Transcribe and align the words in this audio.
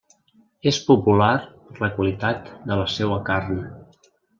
És 0.71 0.79
popular 0.87 1.29
per 1.67 1.77
la 1.85 1.93
qualitat 2.01 2.53
de 2.67 2.83
la 2.85 2.91
seua 2.99 3.23
carn. 3.33 3.67